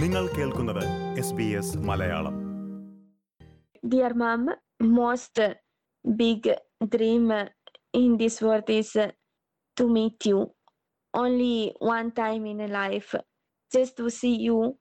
[0.00, 0.84] നിങ്ങൾ കേൾക്കുന്നത്
[1.76, 2.34] Malayalam.
[3.92, 4.46] Dear ma'am
[4.80, 5.46] most
[6.04, 7.32] big dream
[7.94, 9.04] in this world is
[9.80, 10.54] to meet you
[11.14, 13.16] only one time in a life
[13.72, 14.78] just to see you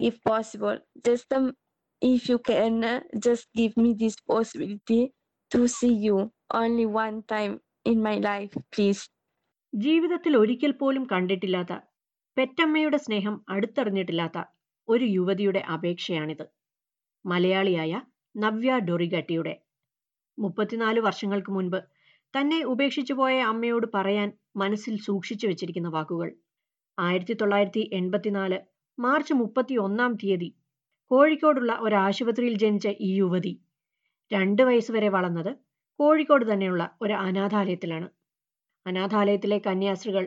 [0.00, 1.56] if possible just
[2.02, 5.12] if you can uh, just give me this possibility
[5.50, 6.32] to see you.
[6.54, 9.02] Only one time in my life please.
[9.74, 11.72] ജീവിതത്തിൽ ഒരിക്കൽ പോലും കണ്ടിട്ടില്ലാത്ത
[12.36, 14.38] പെറ്റമ്മയുടെ സ്നേഹം അടുത്തറിഞ്ഞിട്ടില്ലാത്ത
[14.88, 16.44] ഒരു യുവതിയുടെ അപേക്ഷയാണിത്.
[17.24, 17.92] മലയാളിയായ
[18.34, 19.54] നവ്യ ഡൊറിഗട്ടിയുടെ
[20.38, 21.78] മുപ്പത്തിനാല് വർഷങ്ങൾക്ക് മുൻപ്
[22.34, 26.28] തന്നെ ഉപേക്ഷിച്ചു പോയ അമ്മയോട് പറയാൻ മനസ്സിൽ സൂക്ഷിച്ചു വെച്ചിരിക്കുന്ന വാക്കുകൾ.
[26.98, 28.58] ആയിരത്തി തൊള്ളായിരത്തി എൺപത്തിനാല്
[28.98, 30.50] മാർച്ച് മുപ്പത്തി ഒന്നാം തീയതി
[31.10, 33.52] കോഴിക്കോടുള്ള ഒരു ആശുപത്രിയിൽ ജനിച്ച ഈ യുവതി
[34.30, 35.52] രണ്ട് വയസ്സുവരെ വളർന്നത്
[36.00, 38.08] കോഴിക്കോട് തന്നെയുള്ള ഒരു അനാഥാലയത്തിലാണ്.
[38.86, 40.24] അനാഥാലയത്തിലെ കന്യാസ്ത്രീകൾ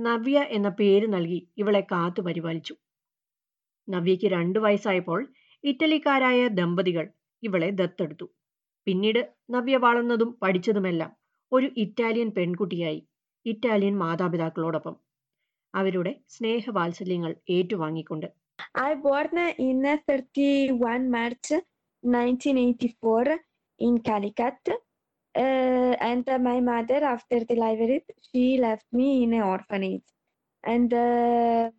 [0.00, 2.74] നവ്യ എന്ന പേര് നൽകി ഇവളെ കാത്തു പരിപാലിച്ചു.
[3.88, 5.20] നവ്യയ്ക്ക് രണ്ടു വയസ്സായപ്പോൾ
[5.64, 8.26] ഇറ്റലിക്കാരായ ദമ്പതികൾ ഇവളെ ദത്തെടുത്തു.
[8.86, 11.16] പിന്നീട് നവ്യ വളർന്നതും പഠിച്ചതുമെല്ലാം
[11.52, 13.00] ഒരു ഇറ്റാലിയൻ പെൺകുട്ടിയായി
[13.46, 14.96] ഇറ്റാലിയൻ മാതാപിതാക്കളോടൊപ്പം.
[15.74, 18.40] അവരുടെ സ്നേഹവാത്സല്യങ്ങൾ ഏറ്റുവാങ്ങിക്കൊണ്ട്.
[18.78, 21.48] I born in 31 March
[22.04, 23.36] 1984
[23.80, 24.89] in Calicut.
[25.36, 30.02] Uh, and uh, my mother, after delivery, she left me in an orphanage.
[30.64, 31.70] And uh,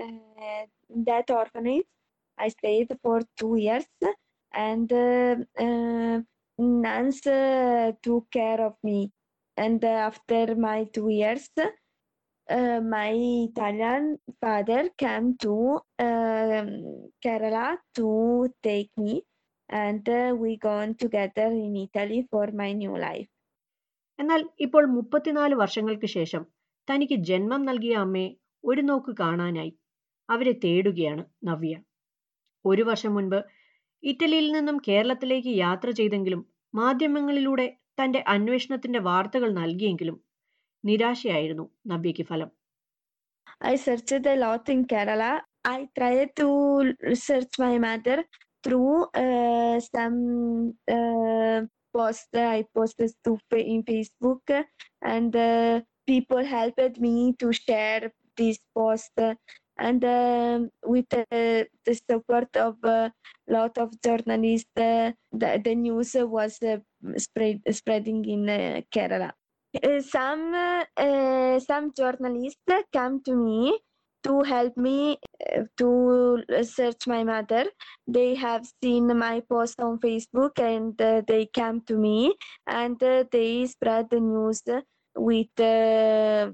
[0.00, 0.66] uh,
[1.06, 1.86] that orphanage,
[2.38, 3.84] I stayed for two years.
[4.52, 6.20] And uh, uh,
[6.58, 9.12] nuns uh, took care of me.
[9.56, 11.48] And after my two years,
[12.48, 19.22] my Italian father came to Kerala to take me,
[19.70, 23.28] and uh, we gone together in Italy for my new life.
[24.18, 26.42] എന്നാൽ ഇപ്പോൾ മുപ്പത്തിനാല് വർഷങ്ങൾക്ക് ശേഷം
[26.88, 28.28] തനിക്ക് ജന്മം നൽകിയ അമ്മയെ
[28.64, 29.72] ഒരു നോക്ക് കാണാനായി
[30.28, 31.74] അവരെ തേടുകയാണ് നവ്യ
[32.64, 33.38] ഒരു വർഷം മുൻപ്
[34.02, 36.42] ഇറ്റലിയിൽ നിന്നും കേരളത്തിലേക്ക് യാത്ര ചെയ്തെങ്കിലും
[36.74, 40.18] മാധ്യമങ്ങളിലൂടെ തന്റെ അന്വേഷണത്തിന്റെ വാർത്തകൾ നൽകിയെങ്കിലും
[40.84, 42.50] നിരാശയായിരുന്നു നവ്യയ്ക്ക് ഫലം
[43.66, 45.30] I search the lot in Kerala.
[45.66, 46.46] I tried to
[47.24, 48.16] search my mother
[48.62, 51.62] through eh, uh, some uh,
[51.92, 54.64] post I posted to in Facebook,
[55.02, 59.12] and uh, people helped me to share this post.
[59.80, 60.04] And
[60.84, 63.12] with the support of a
[63.48, 66.60] lot of journalists, the, the news was
[67.16, 69.32] spread spreading in Kerala.
[70.04, 70.52] Some
[71.60, 72.60] some journalists
[72.92, 73.80] come to me
[74.24, 75.18] to help me
[75.52, 77.64] uh, to search my mother.
[78.06, 82.34] They have seen my post on Facebook and uh, they came to me
[82.66, 84.62] and uh, they spread the news
[85.16, 86.50] with uh,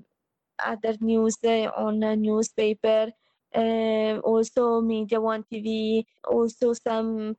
[0.58, 3.08] other news uh, on a newspaper,
[3.54, 7.36] uh, also Media One TV, also some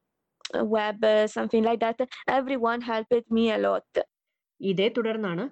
[0.54, 2.00] web, something like that.
[2.28, 3.84] Everyone helped me a lot.
[4.62, 5.44] ഇതേ തുടർന്നാണ്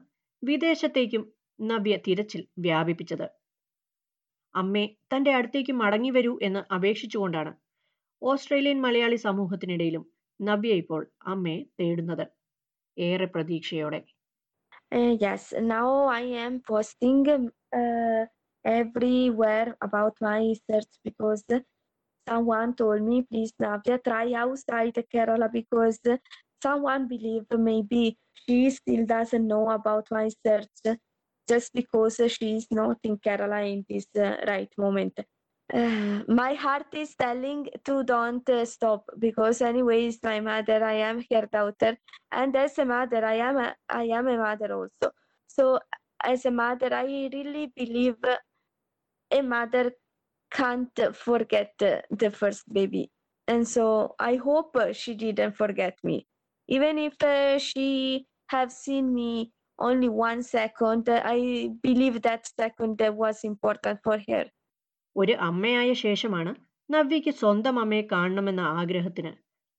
[0.44, 1.24] വിദേശത്തേക്കും
[1.60, 3.28] നവ്യ തിരച്ചിൽ വ്യാപിപ്പിച്ചത്
[4.56, 7.52] അമ്മേ തന്റെ അടുത്തേക്ക് മടങ്ങി വരൂ എന്ന് അപേക്ഷിച്ചുകൊണ്ടാണ്
[8.22, 10.04] ഓസ്ട്രേലിയൻ മലയാളി സമൂഹത്തിനിടയിലും
[10.40, 11.02] നവ്യ ഇപ്പോൾ
[11.34, 12.26] അമ്മയെ തേടുന്നത്
[12.98, 14.02] ഏറെ പ്രതീക്ഷയോടെ
[15.24, 15.88] yes now
[16.22, 17.46] I am posting um,
[17.78, 18.24] uh,
[18.66, 21.44] everywhere about my search because
[22.28, 26.00] someone told me, please, Navya, try outside Kerala because
[26.62, 30.98] someone believe maybe she still doesn't know about my search
[31.48, 35.20] just because she is not in Kerala in this uh, right moment.
[35.74, 41.24] Uh, my heart is telling to don't uh, stop because anyways my mother i am
[41.32, 41.98] her daughter
[42.32, 45.12] and as a mother i am a, i am a mother also.
[45.48, 45.80] So
[46.24, 48.18] as a mother i really believe
[49.32, 49.92] a mother
[50.52, 53.12] can't forget the first baby.
[53.48, 56.28] And so i hope she didn't forget me.
[56.68, 61.10] Even if uh, she have seen me only one second.
[61.10, 64.44] I believe that second that was important for her.
[65.16, 66.56] ഒരു അമ്മയായ ശേഷമാണ്
[66.90, 69.32] നവ്യയ്ക്ക് സ്വന്തം അമ്മയെ കാണണമെന്ന ആഗ്രഹത്തിന്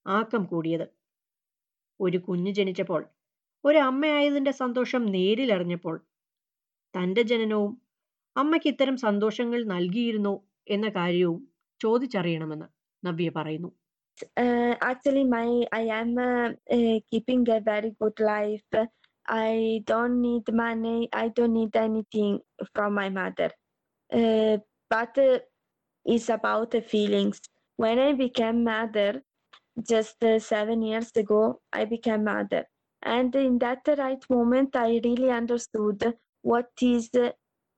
[0.07, 0.87] ആക്കം കൂടിയത്.
[2.01, 3.03] ഒരു കുഞ്ഞ് ജനിച്ചപ്പോൾ
[3.65, 5.97] ഒരു അമ്മയായതിന്റെ സന്തോഷം നേരിലറിഞ്ഞപ്പോൾ
[6.95, 7.73] തന്റെ ജനനവും
[8.37, 10.35] അമ്മയ്ക്ക് ഇത്തരം സന്തോഷങ്ങൾ നൽകിയിരുന്നോ
[10.69, 11.41] എന്ന കാര്യവും
[11.81, 12.69] ചോദിച്ചറിയണമെന്ന്
[13.03, 13.71] നവ്യ പറയുന്നു.
[14.83, 16.15] Actually my I am
[17.13, 19.06] keeping a very good life very good life.
[19.29, 22.41] I don't need money i don't need anything
[22.75, 23.51] from my mother.
[24.13, 24.59] Uh,
[24.91, 25.39] but uh,
[26.05, 27.41] it's about the feelings.
[27.77, 29.23] When i became mother
[29.89, 32.65] just uh, seven years ago i became mother.
[33.03, 36.05] And in that right moment i really understood
[36.43, 37.31] what is uh,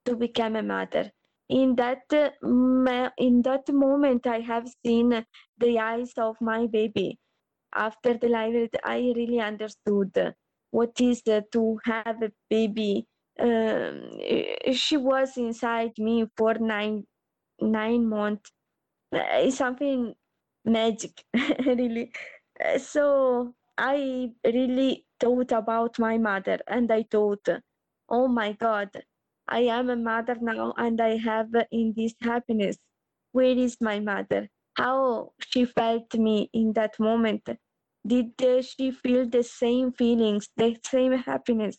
[0.06, 1.10] to become a mother.
[1.48, 2.30] In that uh,
[3.18, 5.24] in that moment i have seen
[5.58, 7.18] the eyes of my baby.
[7.74, 10.34] After the live i really understood
[10.70, 13.06] what is uh, to have a baby
[13.40, 14.18] um,
[14.72, 17.04] she was inside me for nine
[17.60, 18.52] nine months
[19.12, 20.00] Uh, it's something
[20.76, 21.14] magic
[21.66, 22.06] really
[22.68, 23.04] Uh, so
[23.78, 23.96] i
[24.58, 27.48] really thought about my mother and i thought
[28.08, 28.90] oh my god
[29.48, 32.76] I am a mother now and I have uh, in this happiness.
[33.32, 34.48] Where is my mother?
[34.76, 37.48] How she felt me in that moment?
[38.08, 38.32] Did
[38.64, 41.76] she feel the same feelings, the same happiness?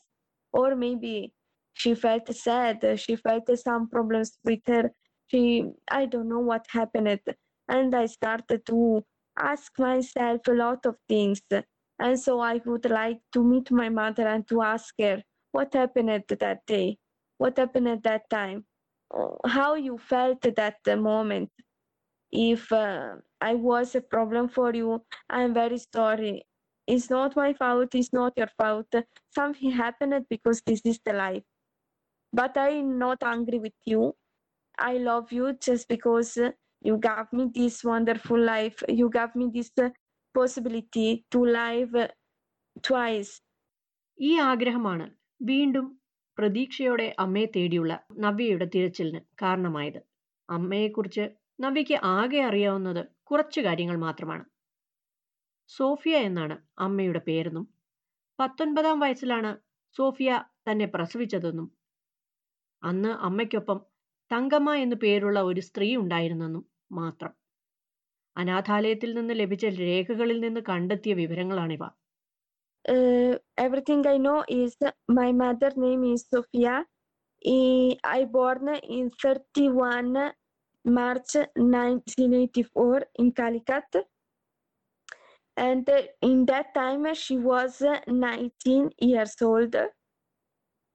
[0.54, 1.34] Or maybe
[1.74, 4.92] she felt sad, she felt some problems with her.
[5.28, 7.20] She, I don't know what happened.
[7.68, 9.04] And I started to
[9.38, 11.42] ask myself a lot of things.
[12.00, 16.24] And so I would like to meet my mother and to ask her what happened
[16.40, 16.98] that day
[17.38, 18.66] what happened at that time
[19.48, 21.50] how you felt at that moment
[22.33, 24.91] if uh, i was a problem for you
[25.31, 26.35] i'm very sorry
[26.89, 28.95] it's not my fault it's not your fault
[29.31, 31.45] something happened because this is the life
[32.33, 34.03] but i'm not angry with you
[34.79, 36.51] i love you just because uh,
[36.83, 39.89] you gave me this wonderful life you gave me this uh,
[40.35, 42.09] possibility to live uh,
[42.81, 43.33] twice
[44.19, 45.07] ഈ ആഗ്രഹമാണ്
[45.41, 45.87] വീണ്ടും
[46.39, 47.93] പ്രതീക്ഷയോടെ അമ്മയെ തേടിയുള്ള
[48.25, 50.01] നവ്യയുടെ തിരച്ചിലിന് കാരണമായത്
[50.49, 51.25] അമ്മയെക്കുറിച്ച്
[51.60, 54.46] നവ്യയ്ക്ക് ആകെ അറിയാവുന്നത് കുറച്ച് കാര്യങ്ങൾ മാത്രമാണ്.
[55.68, 57.66] സോഫിയ എന്നാണ് അമ്മയുടെ പേരെന്നും
[58.40, 59.58] പത്തൊൻപതാം വയസ്സിലാണ്
[59.96, 61.68] സോഫിയ തന്നെ പ്രസവിച്ചതെന്നും
[62.84, 63.80] അന്ന് അമ്മയ്ക്കൊപ്പം
[64.32, 67.34] തങ്കമ്മ എന്നു പേരുള്ള ഒരു സ്ത്രീ ഉണ്ടായിരുന്നെന്നും മാത്രം.
[68.38, 71.84] അനാഥാലയത്തിൽ നിന്ന് ലഭിച്ച രേഖകളിൽ നിന്ന് കണ്ടെത്തിയ വിവരങ്ങളാണിവ.
[72.86, 74.74] Everything everything I know is
[75.12, 76.76] my mother name is Sofia.
[77.48, 78.68] I I born
[78.98, 80.32] in 31
[80.86, 84.08] March 1984 in Calicut.
[85.58, 85.90] And
[86.22, 89.76] in that time she was uh, 19 years old.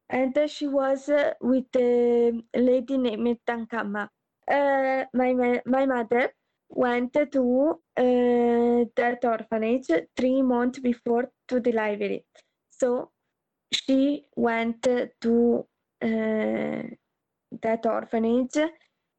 [0.08, 1.10] And she was
[1.40, 4.08] with a lady named Tankama.
[4.50, 6.32] Uh, my, my mother
[6.68, 12.24] went to uh, that orphanage three months before to the library.
[12.70, 13.10] So
[13.72, 15.66] she went to
[16.02, 16.82] uh,
[17.62, 18.56] that orphanage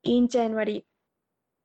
[0.05, 0.85] in January.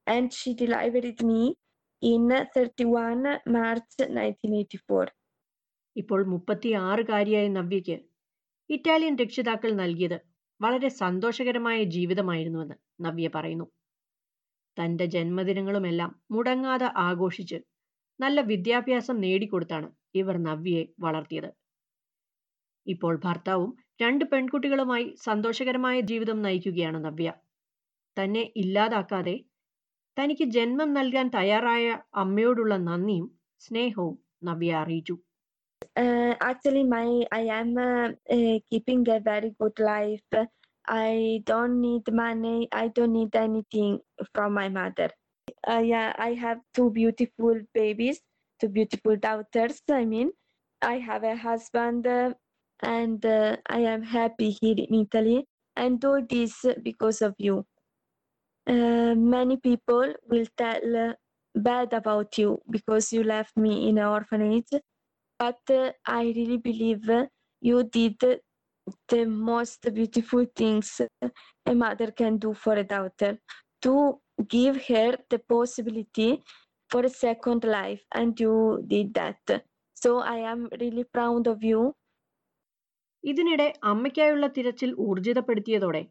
[0.07, 1.55] And she delivered me
[2.03, 3.25] in 31
[3.57, 5.07] March 1984.
[5.97, 7.97] ഇപ്പോൾ മുപ്പത്തിയാറുകാരിയായ നവ്യയ്ക്ക്
[8.71, 10.19] Italian രക്ഷിതാക്കൾ നൽകിയത്
[10.61, 12.77] വളരെ സന്തോഷകരമായ ജീവിതമായിരുന്നുവെന്ന്
[13.07, 13.67] നവ്യ പറയുന്നു.
[14.77, 17.59] തന്റെ ജന്മദിനങ്ങളുമെല്ലാം മുടങ്ങാതെ ആഘോഷിച്ച്
[18.21, 21.51] നല്ല വിദ്യാഭ്യാസം നേടിക്കൊടുത്താണ് ഇവർ നവ്യയെ വളർത്തിയത്.
[22.87, 23.71] ഇപ്പോൾ ഭർത്താവും
[24.03, 27.31] രണ്ട് പെൺകുട്ടികളുമായി സന്തോഷകരമായ ജീവിതം നയിക്കുകയാണ് നവ്യ.
[28.18, 29.36] തന്നെ ഇല്ലാതാക്കാതെ
[30.18, 31.86] തനിക്ക് ജന്മം നൽകാൻ തയ്യാറായ
[32.24, 33.30] അമ്മയോടുള്ള നന്ദിയും
[33.68, 34.18] സ്നേഹവും
[34.50, 35.16] നവ്യ അറിയിച്ചു
[35.98, 40.22] Uh, actually, my I am uh, uh, keeping a very good life.
[40.88, 42.68] I don't need money.
[42.72, 44.00] I don't need anything
[44.34, 45.10] from my mother.
[45.68, 48.22] Uh, yeah, I have two beautiful babies,
[48.60, 49.82] two beautiful daughters.
[49.90, 50.32] I mean,
[50.82, 52.34] I have a husband, uh,
[52.82, 55.48] and uh, I am happy here in Italy.
[55.78, 57.66] And all this because of you.
[58.67, 61.13] Uh, many people will tell uh,
[61.55, 64.73] bad about you because you left me in an orphanage
[65.39, 67.27] but uh, I really believe uh,
[67.61, 68.19] you did
[69.09, 71.01] the most beautiful things
[71.67, 73.39] a mother can do for a daughter
[73.83, 76.43] to give her the possibility
[76.91, 79.65] for a second life, and you did that.
[79.95, 81.95] So I am really proud of you.
[83.25, 86.03] ഇതിനിടെ അമ്മയ്ക്കായുള്ള തിരച്ചിൽ ഊർജിതപ്പെടുത്തിയതോടെ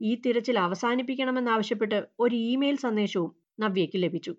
[0.00, 3.32] ഈ തിരച്ചിൽ അവസാനിപ്പിക്കണമെന്നാവശ്യപ്പെട്ട് ഒരു email സന്ദേശവും
[3.64, 4.34] നവ്യയ്ക്ക് ലഭിച്ചു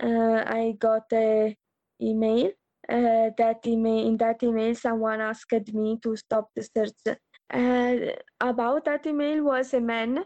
[0.00, 1.56] Uh, I got a
[2.00, 2.50] email.
[2.88, 7.16] Uh, that email in that email, someone asked me to stop the search.
[7.50, 7.94] Uh,
[8.40, 10.24] about that email was a man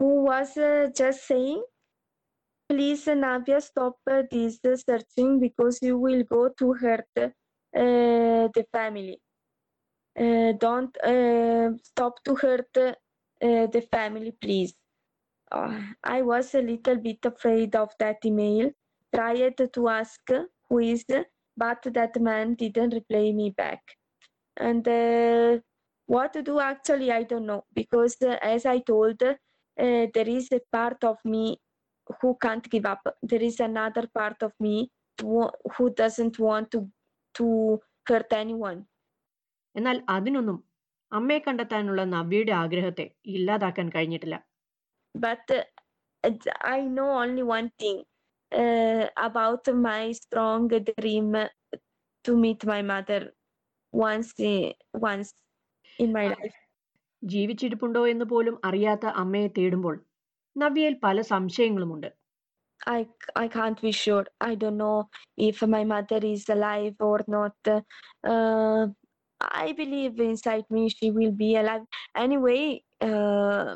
[0.00, 1.62] who was uh, just saying,
[2.70, 7.28] "Please, Navya, stop uh, this uh, searching because you will go to hurt uh,
[7.72, 9.20] the family.
[10.16, 12.74] Uh, don't uh, stop to hurt
[13.42, 14.74] uh, the family, please."
[15.52, 18.70] Uh, I was a little bit afraid of that email.
[19.14, 20.20] Tried to ask
[20.68, 21.04] who is,
[21.56, 23.82] but that man didn't reply me back.
[24.56, 25.58] And uh,
[26.06, 29.34] what to do actually, I don't know because uh, as I told, uh,
[29.76, 31.58] there is a part of me
[32.20, 33.02] who can't give up.
[33.22, 34.90] There is another part of me
[35.22, 36.80] who- who doesn't want to
[37.34, 37.46] to
[38.08, 38.86] hurt anyone.
[39.76, 40.58] എന്നാൽ അതിനൊന്നും
[41.11, 44.37] അമ്മയെ കണ്ടെത്താനുള്ള നവ്യയുടെ ആഗ്രഹത്തെ ഇല്ലാതാക്കാൻ കഴിഞ്ഞിട്ടില്ല
[45.15, 45.57] but
[46.67, 48.03] I know only one thing
[49.17, 51.27] about my strong dream
[52.25, 53.23] to meet my mother
[53.93, 54.53] once
[55.05, 55.35] once
[55.99, 56.57] in my life
[57.21, 59.97] ജീവിച്ചിരിപ്പുണ്ടോ എന്ന് പോലും അറിയാത്ത അമ്മയെ തേടുമ്പോൾ
[60.55, 62.09] നവ്യയിൽ പല സംശയങ്ങളുമുണ്ട്
[62.81, 63.01] I
[63.35, 64.25] I can't be sure.
[64.41, 67.55] I don't know if my mother is alive or not.
[68.23, 68.87] Uh,
[69.41, 71.83] I believe inside me she will be alive.
[72.15, 73.75] Anyway, uh,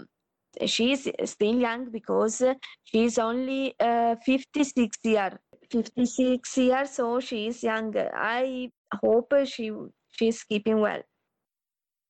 [0.66, 2.44] she's still young because
[2.84, 5.40] she's only uh, 56 year.
[5.72, 7.96] 56 years, so she is young.
[8.14, 8.70] I
[9.04, 9.72] hope she
[10.12, 11.04] she's keeping well.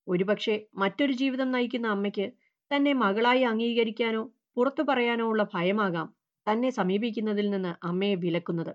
[0.08, 2.26] ഒരുപക്ഷെ മറ്റൊരു ജീവിതം നയിക്കുന്ന അമ്മയ്ക്ക്
[2.72, 6.08] തന്നെ മകളായി അംഗീകരിക്കാനോ പുറത്തു പറയാനോ ഉള്ള ഭയമാകാം
[6.48, 8.74] തന്നെ സമീപിക്കുന്നതിൽ നിന്ന് അമ്മയെ വിലക്കുന്നത്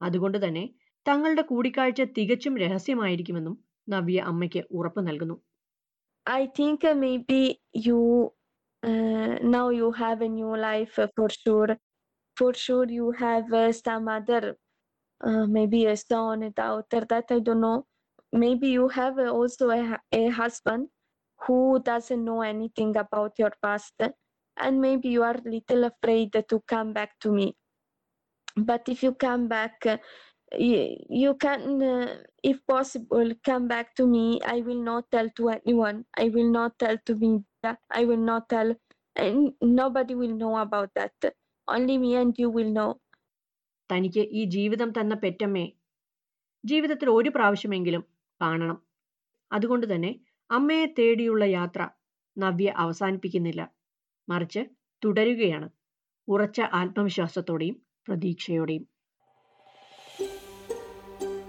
[0.00, 0.64] അതുകൊണ്ട് തന്നെ
[1.08, 5.37] തങ്ങളുടെ കൂടിക്കാഴ്ച തികച്ചും രഹസ്യമായിരിക്കുമെന്നും നവ്യ അമ്മയ്ക്ക് ഉറപ്പ് നൽകുന്നു
[6.25, 8.33] I think uh, maybe you
[8.83, 11.77] uh, now you have a new life uh, for sure.
[12.37, 14.57] For sure, you have uh, some other,
[15.21, 17.87] uh, maybe a son, a daughter, that I don't know.
[18.31, 20.89] Maybe you have uh, also a, hu- a husband
[21.45, 23.95] who doesn't know anything about your past,
[24.57, 27.57] and maybe you are little afraid to come back to me.
[28.55, 29.97] But if you come back, uh,
[30.58, 34.40] you, you can, uh, if possible, come back to me.
[34.44, 36.04] I will not tell to anyone.
[36.14, 37.78] I will not tell to media.
[37.90, 38.74] I will not tell,
[39.16, 41.12] and nobody will know about that.
[41.68, 42.90] Only me and you will know.
[43.90, 45.68] തനിക്ക് ഈ ജീവിതം തന്ന പെറ്റമ്മയെ
[46.64, 48.02] ജീവിതത്തിൽ ഒരു പ്രാവശ്യമെങ്കിലും
[48.40, 48.78] കാണണം
[49.50, 50.12] അതുകൊണ്ട് തന്നെ
[50.50, 51.82] അമ്മയെ തേടിയുള്ള യാത്ര
[52.36, 53.62] നവ്യ അവസാനിപ്പിക്കുന്നില്ല
[54.28, 54.62] മറിച്ച്
[55.02, 55.68] തുടരുകയാണ്
[56.28, 57.76] ഉറച്ച ആത്മവിശ്വാസത്തോടെയും
[58.08, 58.84] പ്രതീക്ഷയോടെയും